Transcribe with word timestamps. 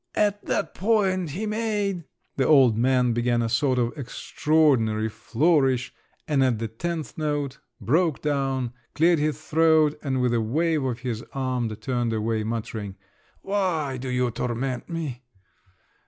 At 0.15 0.43
that 0.45 0.73
point 0.73 1.29
he 1.29 1.45
made…" 1.45 2.05
The 2.37 2.47
old 2.47 2.75
man 2.75 3.13
began 3.13 3.43
a 3.43 3.47
sort 3.49 3.77
of 3.77 3.95
extraordinary 3.95 5.09
flourish, 5.09 5.93
and 6.27 6.43
at 6.43 6.57
the 6.57 6.67
tenth 6.67 7.19
note 7.19 7.59
broke 7.79 8.19
down, 8.19 8.73
cleared 8.95 9.19
his 9.19 9.39
throat, 9.39 9.99
and 10.01 10.19
with 10.19 10.33
a 10.33 10.41
wave 10.41 10.83
of 10.85 11.01
his 11.01 11.23
arm 11.33 11.69
turned 11.75 12.13
away, 12.13 12.43
muttering, 12.43 12.95
"Why 13.43 13.97
do 13.97 14.09
you 14.09 14.31
torment 14.31 14.89
me?" 14.89 15.21